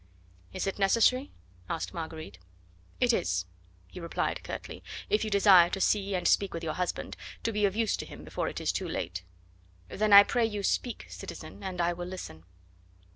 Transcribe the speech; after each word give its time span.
"Is 0.51 0.65
it 0.65 0.79
necessary?" 0.79 1.31
asked 1.69 1.93
Marguerite. 1.93 2.39
"It 2.99 3.13
is," 3.13 3.45
he 3.85 3.99
replied 3.99 4.41
curtly, 4.43 4.83
"if 5.11 5.23
you 5.23 5.29
desire 5.29 5.69
to 5.69 5.79
see 5.79 6.15
and 6.15 6.27
speak 6.27 6.55
with 6.55 6.63
your 6.63 6.73
husband 6.73 7.15
to 7.43 7.51
be 7.51 7.65
of 7.67 7.75
use 7.75 7.95
to 7.97 8.07
him 8.07 8.23
before 8.23 8.47
it 8.47 8.59
is 8.59 8.71
too 8.71 8.89
late." 8.89 9.23
"Then, 9.89 10.11
I 10.11 10.23
pray 10.23 10.47
you, 10.47 10.63
speak, 10.63 11.05
citizen, 11.07 11.61
and 11.61 11.79
I 11.79 11.93
will 11.93 12.07
listen." 12.07 12.45